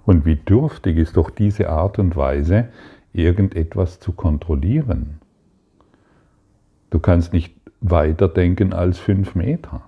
Und 0.06 0.24
wie 0.24 0.36
dürftig 0.36 0.98
ist 0.98 1.16
doch 1.16 1.30
diese 1.30 1.70
Art 1.70 1.98
und 1.98 2.16
Weise, 2.16 2.68
irgendetwas 3.12 4.00
zu 4.00 4.12
kontrollieren. 4.12 5.20
Du 6.90 6.98
kannst 6.98 7.32
nicht 7.32 7.54
weiter 7.80 8.28
denken 8.28 8.72
als 8.72 8.98
fünf 8.98 9.34
Meter. 9.34 9.82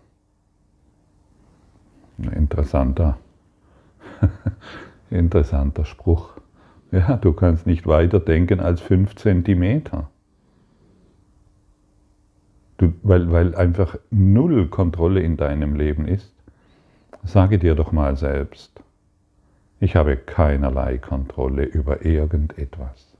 Interessanter, 2.19 3.19
interessanter 5.11 5.85
Spruch. 5.85 6.37
Ja, 6.91 7.17
du 7.17 7.33
kannst 7.33 7.67
nicht 7.67 7.87
weiter 7.87 8.21
denken 8.21 8.61
als 8.61 8.81
fünf 8.81 9.17
Zentimeter. 9.17 10.09
Du, 12.79 12.93
weil, 13.03 13.31
weil 13.33 13.55
einfach 13.55 13.99
null 14.11 14.69
Kontrolle 14.69 15.21
in 15.21 15.37
deinem 15.37 15.75
Leben 15.75 16.07
ist. 16.07 16.33
Sage 17.25 17.59
dir 17.59 17.75
doch 17.75 17.93
mal 17.93 18.17
selbst, 18.17 18.83
ich 19.81 19.97
habe 19.97 20.17
keinerlei 20.17 20.99
Kontrolle 20.99 21.65
über 21.65 22.05
irgendetwas. 22.05 23.17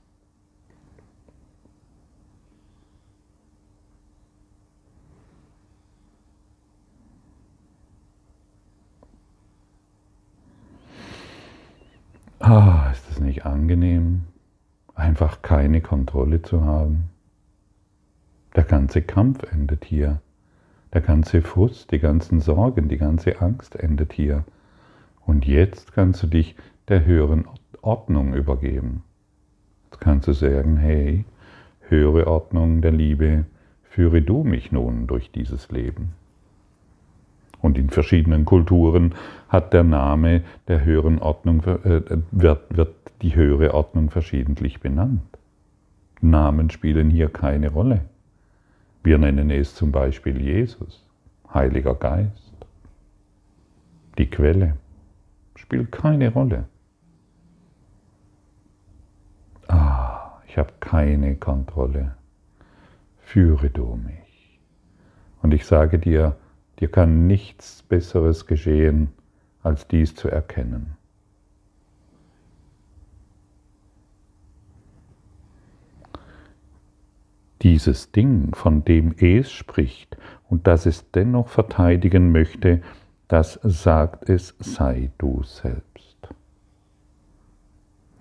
Ah, 12.39 12.91
ist 12.91 13.09
es 13.09 13.19
nicht 13.19 13.45
angenehm, 13.45 14.23
einfach 14.95 15.41
keine 15.41 15.81
Kontrolle 15.81 16.41
zu 16.41 16.63
haben? 16.63 17.09
Der 18.55 18.63
ganze 18.63 19.01
Kampf 19.01 19.43
endet 19.51 19.85
hier. 19.85 20.21
Der 20.93 21.01
ganze 21.01 21.41
Frust, 21.41 21.91
die 21.91 21.99
ganzen 21.99 22.39
Sorgen, 22.39 22.87
die 22.87 22.97
ganze 22.97 23.41
Angst 23.41 23.75
endet 23.75 24.13
hier. 24.13 24.45
Und 25.27 25.45
jetzt 25.45 25.93
kannst 25.93 26.23
du 26.23 26.27
dich 26.27 26.55
der 26.87 27.05
höheren 27.05 27.45
Ordnung 27.81 28.33
übergeben. 28.33 29.03
Jetzt 29.85 29.99
kannst 29.99 30.27
du 30.29 30.33
sagen, 30.33 30.77
hey, 30.77 31.25
höhere 31.89 32.27
Ordnung 32.27 32.81
der 32.81 32.93
Liebe, 32.93 33.43
führe 33.83 34.21
du 34.21 34.43
mich 34.43 34.71
nun 34.71 35.05
durch 35.05 35.29
dieses 35.29 35.69
Leben. 35.69 36.13
Und 37.61 37.77
in 37.77 37.89
verschiedenen 37.89 38.45
Kulturen 38.45 39.15
hat 39.49 39.73
der 39.73 39.83
Name 39.83 40.43
der 40.69 40.85
höheren 40.85 41.19
Ordnung, 41.19 41.61
äh, 41.83 42.01
wird, 42.31 42.77
wird 42.77 42.95
die 43.21 43.35
höhere 43.35 43.73
Ordnung 43.73 44.09
verschiedentlich 44.09 44.79
benannt. 44.79 45.37
Namen 46.21 46.69
spielen 46.69 47.09
hier 47.09 47.27
keine 47.27 47.69
Rolle. 47.69 48.01
Wir 49.03 49.17
nennen 49.17 49.51
es 49.51 49.75
zum 49.75 49.91
Beispiel 49.91 50.39
Jesus, 50.41 51.05
Heiliger 51.53 51.95
Geist. 51.95 52.53
Die 54.17 54.27
Quelle 54.27 54.77
spielt 55.57 55.91
keine 55.91 56.31
Rolle. 56.31 56.65
Ah, 59.67 60.39
ich 60.47 60.57
habe 60.57 60.73
keine 60.79 61.35
Kontrolle. 61.35 62.15
Führe 63.19 63.69
du 63.69 63.95
mich. 63.95 64.59
Und 65.41 65.53
ich 65.53 65.65
sage 65.65 65.99
dir, 65.99 66.37
Dir 66.79 66.89
kann 66.89 67.25
nichts 67.25 67.81
Besseres 67.83 68.45
geschehen, 68.45 69.09
als 69.63 69.87
dies 69.87 70.13
zu 70.13 70.29
erkennen. 70.29 70.95
Dieses 77.63 78.11
Ding, 78.11 78.53
von 78.53 78.85
dem 78.85 79.15
es 79.17 79.51
spricht 79.51 80.17
und 80.47 80.67
das 80.67 80.85
es 80.85 81.09
dennoch 81.11 81.47
verteidigen 81.47 82.31
möchte, 82.31 82.83
das 83.27 83.59
sagt 83.63 84.29
es, 84.29 84.55
sei 84.59 85.11
du 85.17 85.43
selbst. 85.43 86.17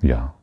Ja, 0.02 0.34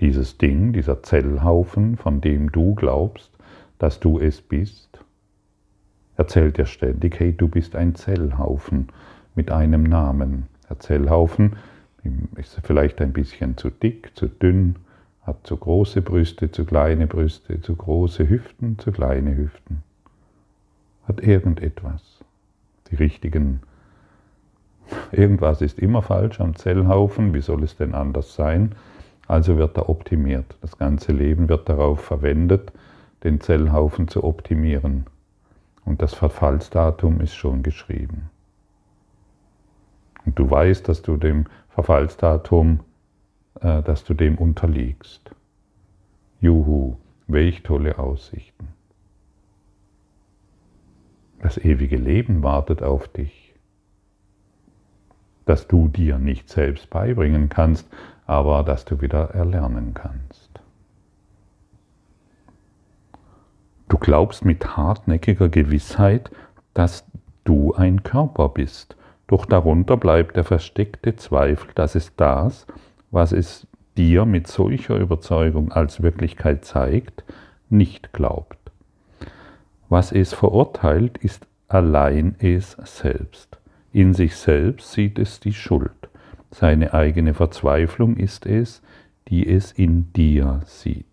dieses 0.00 0.36
Ding, 0.38 0.72
dieser 0.72 1.02
Zellhaufen, 1.02 1.96
von 1.96 2.20
dem 2.20 2.52
du 2.52 2.74
glaubst, 2.74 3.30
dass 3.78 4.00
du 4.00 4.18
es 4.18 4.40
bist, 4.42 5.04
erzählt 6.16 6.58
er 6.58 6.66
ständig, 6.66 7.18
hey, 7.18 7.32
du 7.32 7.48
bist 7.48 7.74
ein 7.74 7.94
Zellhaufen 7.94 8.88
mit 9.34 9.50
einem 9.50 9.84
Namen. 9.84 10.46
Der 10.68 10.78
Zellhaufen 10.78 11.56
ist 12.36 12.60
vielleicht 12.62 13.00
ein 13.00 13.12
bisschen 13.12 13.56
zu 13.56 13.70
dick, 13.70 14.12
zu 14.14 14.28
dünn, 14.28 14.76
hat 15.22 15.46
zu 15.46 15.56
große 15.56 16.02
Brüste, 16.02 16.50
zu 16.50 16.64
kleine 16.64 17.06
Brüste, 17.06 17.60
zu 17.60 17.76
große 17.76 18.28
Hüften, 18.28 18.78
zu 18.78 18.92
kleine 18.92 19.36
Hüften. 19.36 19.82
Hat 21.04 21.20
irgendetwas. 21.20 22.21
Die 22.92 22.96
richtigen. 22.96 23.62
Irgendwas 25.10 25.62
ist 25.62 25.78
immer 25.78 26.02
falsch 26.02 26.40
am 26.40 26.54
Zellhaufen. 26.54 27.32
Wie 27.32 27.40
soll 27.40 27.64
es 27.64 27.76
denn 27.76 27.94
anders 27.94 28.34
sein? 28.34 28.74
Also 29.26 29.56
wird 29.56 29.78
er 29.78 29.88
optimiert. 29.88 30.56
Das 30.60 30.76
ganze 30.76 31.12
Leben 31.12 31.48
wird 31.48 31.68
darauf 31.68 32.02
verwendet, 32.02 32.70
den 33.24 33.40
Zellhaufen 33.40 34.08
zu 34.08 34.22
optimieren. 34.24 35.06
Und 35.86 36.02
das 36.02 36.12
Verfallsdatum 36.12 37.20
ist 37.20 37.34
schon 37.34 37.62
geschrieben. 37.62 38.30
Und 40.26 40.38
du 40.38 40.50
weißt, 40.50 40.86
dass 40.88 41.02
du 41.02 41.16
dem 41.16 41.46
Verfallsdatum, 41.70 42.80
äh, 43.60 43.82
dass 43.82 44.04
du 44.04 44.14
dem 44.14 44.36
unterliegst. 44.36 45.30
Juhu, 46.40 46.96
welch 47.26 47.62
tolle 47.62 47.98
Aussichten. 47.98 48.68
Das 51.54 51.62
ewige 51.62 51.96
Leben 51.96 52.42
wartet 52.42 52.82
auf 52.82 53.08
dich, 53.08 53.52
dass 55.44 55.68
du 55.68 55.88
dir 55.88 56.16
nicht 56.16 56.48
selbst 56.48 56.88
beibringen 56.88 57.50
kannst, 57.50 57.86
aber 58.24 58.62
dass 58.62 58.86
du 58.86 59.02
wieder 59.02 59.34
erlernen 59.34 59.92
kannst. 59.92 60.48
Du 63.90 63.98
glaubst 63.98 64.46
mit 64.46 64.78
hartnäckiger 64.78 65.50
Gewissheit, 65.50 66.30
dass 66.72 67.04
du 67.44 67.74
ein 67.74 68.02
Körper 68.02 68.48
bist, 68.48 68.96
doch 69.26 69.44
darunter 69.44 69.98
bleibt 69.98 70.36
der 70.36 70.44
versteckte 70.44 71.16
Zweifel, 71.16 71.70
dass 71.74 71.94
es 71.96 72.16
das, 72.16 72.66
was 73.10 73.32
es 73.32 73.66
dir 73.98 74.24
mit 74.24 74.46
solcher 74.46 74.96
Überzeugung 74.96 75.70
als 75.70 76.02
Wirklichkeit 76.02 76.64
zeigt, 76.64 77.24
nicht 77.68 78.14
glaubt. 78.14 78.61
Was 79.92 80.10
es 80.10 80.32
verurteilt, 80.32 81.18
ist 81.18 81.46
allein 81.68 82.34
es 82.38 82.76
selbst. 82.84 83.58
In 83.92 84.14
sich 84.14 84.36
selbst 84.36 84.92
sieht 84.92 85.18
es 85.18 85.38
die 85.38 85.52
Schuld. 85.52 86.08
Seine 86.50 86.94
eigene 86.94 87.34
Verzweiflung 87.34 88.16
ist 88.16 88.46
es, 88.46 88.82
die 89.28 89.46
es 89.46 89.72
in 89.72 90.12
dir 90.14 90.60
sieht 90.64 91.12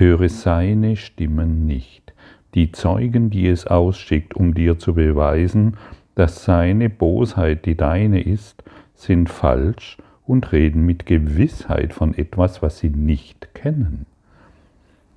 höre 0.00 0.30
seine 0.30 0.96
Stimmen 0.96 1.66
nicht, 1.66 2.14
die 2.54 2.72
Zeugen, 2.72 3.30
die 3.30 3.46
es 3.46 3.66
ausschickt, 3.66 4.34
um 4.34 4.54
dir 4.54 4.78
zu 4.78 4.94
beweisen, 4.94 5.76
dass 6.14 6.44
seine 6.44 6.88
Bosheit 6.88 7.66
die 7.66 7.76
deine 7.76 8.22
ist, 8.22 8.64
sind 8.94 9.28
falsch 9.28 9.98
und 10.26 10.52
reden 10.52 10.84
mit 10.84 11.06
Gewissheit 11.06 11.92
von 11.92 12.14
etwas, 12.14 12.62
was 12.62 12.78
sie 12.78 12.88
nicht 12.88 13.54
kennen. 13.54 14.06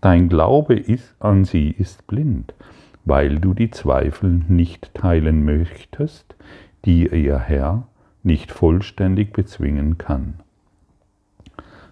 Dein 0.03 0.27
Glaube 0.27 0.75
ist, 0.75 1.15
an 1.21 1.45
sie 1.45 1.69
ist 1.69 2.07
blind, 2.07 2.53
weil 3.05 3.39
du 3.39 3.53
die 3.53 3.71
Zweifel 3.71 4.41
nicht 4.49 4.93
teilen 4.93 5.45
möchtest, 5.45 6.35
die 6.83 7.07
ihr 7.07 7.39
Herr 7.39 7.87
nicht 8.21 8.51
vollständig 8.51 9.31
bezwingen 9.31 9.97
kann. 9.97 10.41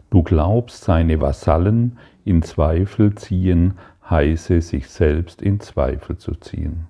Du 0.09 0.23
glaubst, 0.23 0.83
seine 0.83 1.21
Vasallen 1.21 1.99
in 2.25 2.41
Zweifel 2.41 3.15
ziehen, 3.15 3.75
heiße 4.09 4.59
sich 4.61 4.89
selbst 4.89 5.41
in 5.41 5.61
Zweifel 5.61 6.17
zu 6.17 6.35
ziehen. 6.35 6.87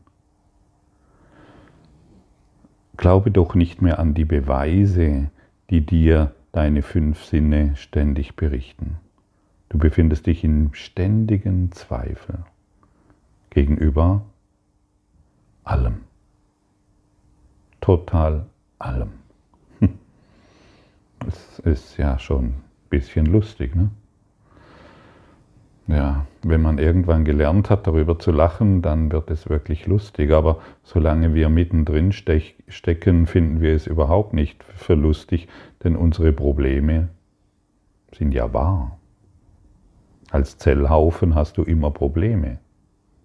Glaube 2.97 3.29
doch 3.29 3.53
nicht 3.53 3.79
mehr 3.79 3.99
an 3.99 4.15
die 4.15 4.25
Beweise, 4.25 5.29
die 5.69 5.86
dir 5.86 6.34
deine 6.51 6.81
fünf 6.81 7.25
Sinne 7.25 7.75
ständig 7.75 8.36
berichten. 8.36 8.97
Du 9.71 9.77
befindest 9.77 10.27
dich 10.27 10.43
in 10.43 10.71
ständigen 10.73 11.71
Zweifel 11.71 12.39
gegenüber 13.51 14.21
allem. 15.63 16.01
Total 17.79 18.47
allem. 18.79 19.12
Es 21.25 21.60
ist 21.60 21.95
ja 21.95 22.19
schon 22.19 22.47
ein 22.47 22.63
bisschen 22.89 23.27
lustig, 23.27 23.73
ne? 23.73 23.91
ja, 25.88 26.25
wenn 26.43 26.62
man 26.62 26.77
irgendwann 26.77 27.23
gelernt 27.23 27.69
hat, 27.69 27.88
darüber 27.88 28.19
zu 28.19 28.31
lachen, 28.31 28.81
dann 28.81 29.10
wird 29.10 29.31
es 29.31 29.47
wirklich 29.47 29.88
lustig. 29.88 30.34
Aber 30.34 30.60
solange 30.84 31.34
wir 31.34 31.47
mittendrin 31.47 32.12
stecken, 32.12 33.25
finden 33.25 33.62
wir 33.62 33.73
es 33.73 33.88
überhaupt 33.88 34.34
nicht 34.34 34.65
für 34.65 34.95
lustig, 34.95 35.47
denn 35.81 35.95
unsere 35.95 36.34
Probleme 36.34 37.07
sind 38.12 38.34
ja 38.34 38.51
wahr. 38.53 38.97
Als 40.31 40.57
Zellhaufen 40.57 41.35
hast 41.35 41.57
du 41.57 41.63
immer 41.63 41.91
Probleme. 41.91 42.59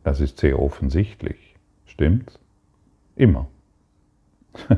Das 0.02 0.20
ist 0.20 0.38
sehr 0.38 0.60
offensichtlich. 0.60 1.54
Stimmt's? 1.84 2.40
Immer. 3.14 3.46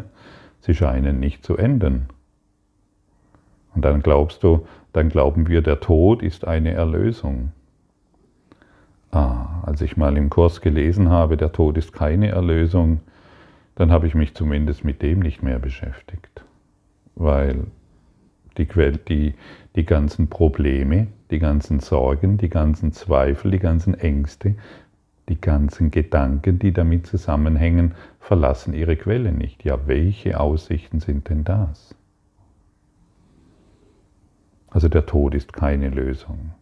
Sie 0.60 0.74
scheinen 0.74 1.20
nicht 1.20 1.42
zu 1.42 1.56
enden. 1.56 2.08
Und 3.74 3.82
dann 3.82 4.02
glaubst 4.02 4.44
du, 4.44 4.66
dann 4.92 5.08
glauben 5.08 5.48
wir, 5.48 5.62
der 5.62 5.80
Tod 5.80 6.22
ist 6.22 6.46
eine 6.46 6.72
Erlösung. 6.72 7.52
Ah, 9.10 9.62
als 9.62 9.80
ich 9.80 9.96
mal 9.96 10.18
im 10.18 10.28
Kurs 10.28 10.60
gelesen 10.60 11.08
habe, 11.08 11.38
der 11.38 11.52
Tod 11.52 11.78
ist 11.78 11.94
keine 11.94 12.28
Erlösung, 12.28 13.00
dann 13.74 13.90
habe 13.90 14.06
ich 14.06 14.14
mich 14.14 14.34
zumindest 14.34 14.84
mit 14.84 15.00
dem 15.00 15.20
nicht 15.20 15.42
mehr 15.42 15.58
beschäftigt. 15.58 16.44
Weil 17.14 17.68
die, 18.58 18.66
die, 19.08 19.34
die 19.76 19.86
ganzen 19.86 20.28
Probleme, 20.28 21.06
die 21.30 21.38
ganzen 21.38 21.80
Sorgen, 21.80 22.38
die 22.38 22.48
ganzen 22.48 22.92
Zweifel, 22.92 23.50
die 23.50 23.58
ganzen 23.58 23.94
Ängste, 23.94 24.54
die 25.28 25.40
ganzen 25.40 25.90
Gedanken, 25.90 26.58
die 26.58 26.72
damit 26.72 27.06
zusammenhängen, 27.06 27.94
verlassen 28.20 28.74
ihre 28.74 28.96
Quelle 28.96 29.32
nicht. 29.32 29.64
Ja, 29.64 29.86
welche 29.86 30.40
Aussichten 30.40 31.00
sind 31.00 31.28
denn 31.28 31.44
das? 31.44 31.94
Also 34.70 34.88
der 34.88 35.06
Tod 35.06 35.34
ist 35.34 35.52
keine 35.52 35.88
Lösung. 35.88 36.52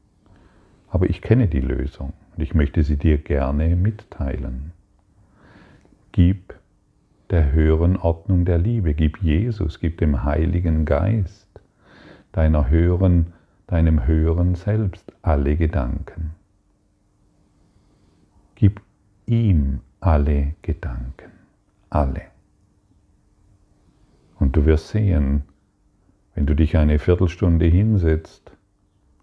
Aber 0.89 1.11
ich 1.11 1.21
kenne 1.21 1.49
die 1.49 1.61
Lösung 1.61 2.13
und 2.37 2.43
ich 2.43 2.55
möchte 2.55 2.83
sie 2.83 2.97
dir 2.97 3.19
gerne 3.19 3.75
mitteilen. 3.77 4.73
Gib 6.13 6.55
der 7.31 7.53
höheren 7.53 7.97
Ordnung 7.97 8.45
der 8.45 8.59
Liebe, 8.59 8.95
gib 8.95 9.21
Jesus, 9.21 9.81
gib 9.81 9.99
dem 9.99 10.23
Heiligen 10.23 10.85
Geist, 10.85 11.49
deiner 12.33 12.71
höheren, 12.71 13.33
deinem 13.67 14.07
höheren 14.07 14.55
Selbst 14.55 15.13
alle 15.23 15.57
Gedanken. 15.57 16.35
Gib 18.55 18.81
ihm 19.27 19.81
alle 20.01 20.55
Gedanken, 20.63 21.33
alle. 21.91 22.23
Und 24.39 24.55
du 24.55 24.67
wirst 24.67 24.89
sehen, 24.89 25.43
wenn 26.35 26.47
du 26.47 26.55
dich 26.55 26.77
eine 26.77 26.99
Viertelstunde 26.99 27.67
hinsetzt 27.67 28.53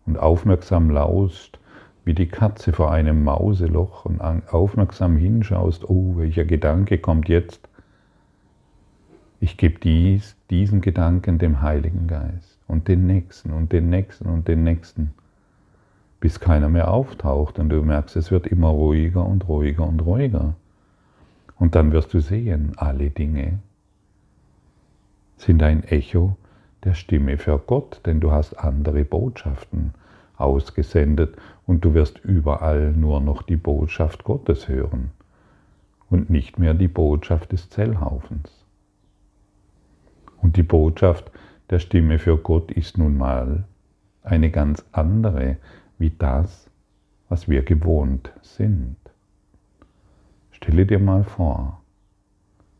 und 0.06 0.18
aufmerksam 0.18 0.90
lauscht, 0.90 1.60
wie 2.04 2.14
die 2.14 2.28
Katze 2.28 2.74
vor 2.74 2.92
einem 2.92 3.24
Mauseloch 3.24 4.04
und 4.04 4.20
aufmerksam 4.20 5.16
hinschaust, 5.16 5.90
oh, 5.90 6.18
welcher 6.18 6.44
Gedanke 6.44 6.98
kommt 6.98 7.30
jetzt? 7.30 7.70
Ich 9.40 9.56
gebe 9.56 9.80
dies, 9.80 10.36
diesen 10.50 10.82
Gedanken 10.82 11.38
dem 11.38 11.62
Heiligen 11.62 12.08
Geist 12.08 12.53
und 12.68 12.88
den 12.88 13.08
nächsten 13.08 13.52
und 13.52 13.72
den 13.72 13.90
nächsten 13.90 14.28
und 14.28 14.48
den 14.48 14.64
nächsten 14.64 15.14
bis 16.20 16.40
keiner 16.40 16.70
mehr 16.70 16.90
auftaucht 16.90 17.60
und 17.60 17.68
du 17.70 17.82
merkst, 17.84 18.16
es 18.16 18.32
wird 18.32 18.48
immer 18.48 18.70
ruhiger 18.70 19.26
und 19.26 19.48
ruhiger 19.48 19.86
und 19.86 20.00
ruhiger. 20.00 20.56
Und 21.60 21.76
dann 21.76 21.92
wirst 21.92 22.14
du 22.14 22.22
sehen, 22.22 22.72
alle 22.78 23.10
Dinge 23.10 23.60
sind 25.36 25.62
ein 25.62 25.84
Echo 25.84 26.38
der 26.86 26.94
Stimme 26.94 27.38
für 27.38 27.58
Gott, 27.58 28.00
denn 28.06 28.20
du 28.22 28.32
hast 28.32 28.54
andere 28.54 29.04
Botschaften 29.04 29.94
ausgesendet 30.38 31.36
und 31.66 31.84
du 31.86 31.94
wirst 31.94 32.20
überall 32.20 32.92
nur 32.92 33.22
noch 33.22 33.42
die 33.42 33.58
Botschaft 33.58 34.24
Gottes 34.24 34.68
hören 34.68 35.12
und 36.10 36.30
nicht 36.30 36.60
mehr 36.60 36.74
die 36.74 36.88
Botschaft 36.88 37.52
des 37.52 37.70
Zellhaufens. 37.70 38.64
Und 40.42 40.58
die 40.58 40.64
Botschaft 40.64 41.32
der 41.74 41.80
Stimme 41.80 42.20
für 42.20 42.38
Gott 42.38 42.72
ist 42.72 43.00
nun 43.00 43.18
mal 43.18 43.64
eine 44.22 44.52
ganz 44.52 44.86
andere 44.92 45.58
wie 45.98 46.12
das, 46.12 46.70
was 47.30 47.50
wir 47.50 47.64
gewohnt 47.64 48.32
sind. 48.44 48.96
Stelle 50.52 50.86
dir 50.86 51.00
mal 51.00 51.24
vor, 51.24 51.82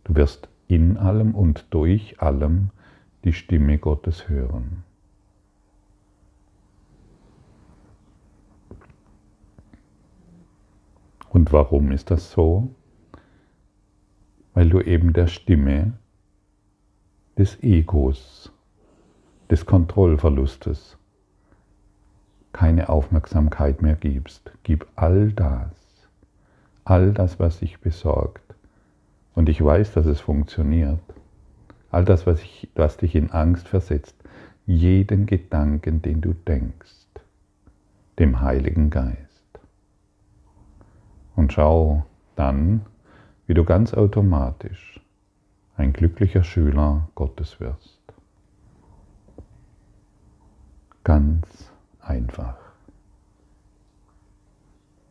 du 0.04 0.14
wirst 0.14 0.48
in 0.68 0.98
allem 0.98 1.34
und 1.34 1.66
durch 1.72 2.22
allem 2.22 2.70
die 3.24 3.34
Stimme 3.34 3.80
Gottes 3.80 4.30
hören. 4.30 4.84
Und 11.30 11.52
warum 11.52 11.92
ist 11.92 12.12
das 12.12 12.30
so? 12.30 12.76
Weil 14.54 14.70
du 14.70 14.82
eben 14.82 15.14
der 15.14 15.26
Stimme 15.26 15.94
des 17.36 17.58
Egos, 17.64 18.53
des 19.54 19.68
Kontrollverlustes, 19.68 20.98
keine 22.54 22.90
Aufmerksamkeit 22.90 23.84
mehr 23.84 23.94
gibst. 23.94 24.52
Gib 24.64 24.88
all 24.96 25.32
das, 25.32 25.70
all 26.86 27.14
das, 27.14 27.40
was 27.40 27.60
dich 27.60 27.80
besorgt. 27.80 28.56
Und 29.36 29.50
ich 29.50 29.64
weiß, 29.64 29.94
dass 29.94 30.08
es 30.08 30.20
funktioniert. 30.20 31.04
All 31.92 32.04
das, 32.04 32.26
was, 32.26 32.42
ich, 32.42 32.68
was 32.74 32.98
dich 32.98 33.14
in 33.14 33.30
Angst 33.30 33.68
versetzt. 33.68 34.16
Jeden 34.66 35.28
Gedanken, 35.28 36.02
den 36.02 36.20
du 36.20 36.34
denkst. 36.34 37.06
Dem 38.18 38.42
Heiligen 38.42 38.90
Geist. 38.90 39.60
Und 41.36 41.54
schau 41.54 42.08
dann, 42.36 42.88
wie 43.46 43.54
du 43.54 43.64
ganz 43.66 43.94
automatisch 43.94 45.00
ein 45.78 45.94
glücklicher 45.94 46.44
Schüler 46.44 47.08
Gottes 47.14 47.60
wirst. 47.60 48.03
Ganz 51.04 51.70
einfach. 52.00 52.56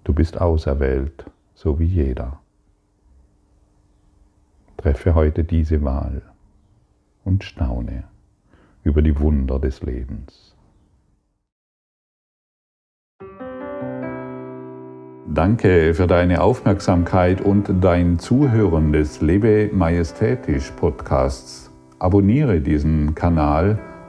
Du 0.05 0.15
bist 0.15 0.41
auserwählt, 0.41 1.27
so 1.55 1.79
wie 1.79 1.85
jeder. 1.85 2.41
Treffe 4.79 5.15
heute 5.15 5.45
diese 5.45 5.85
Wahl 5.85 6.23
und 7.25 7.45
staune 7.45 8.05
über 8.85 9.03
die 9.03 9.19
Wunder 9.21 9.59
des 9.59 9.83
Lebens. 9.83 10.57
Danke 15.29 15.95
für 15.95 16.07
deine 16.07 16.41
Aufmerksamkeit 16.41 17.43
und 17.43 17.71
dein 17.83 18.19
Zuhören 18.19 18.93
des 18.93 19.21
Lebe 19.21 19.71
Majestätisch 19.73 20.71
Podcasts. 20.73 21.71
Abonniere 21.99 22.61
diesen 22.61 23.15
Kanal 23.15 23.79